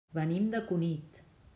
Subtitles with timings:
[0.19, 1.23] Venim de Cunit.